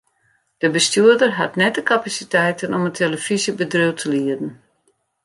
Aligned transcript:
De 0.57 0.69
bestjoerder 0.69 1.31
hat 1.39 1.55
net 1.55 1.75
de 1.75 1.83
kapasiteiten 1.83 2.73
om 2.73 2.85
in 2.85 2.91
telefyzjebedriuw 2.91 3.93
te 3.93 4.09
lieden. 4.09 4.51